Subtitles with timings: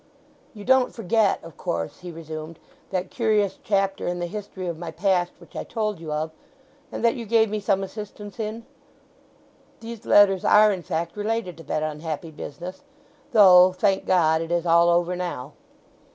[0.55, 2.57] "You don't forget, of course," he resumed,
[2.89, 6.31] "that curious chapter in the history of my past which I told you of,
[6.91, 8.65] and that you gave me some assistance in?
[9.79, 12.81] These letters are, in fact, related to that unhappy business.
[13.31, 15.53] Though, thank God, it is all over now."